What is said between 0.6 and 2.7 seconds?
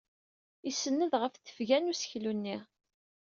Isenned ɣef tefga n useklu-nni.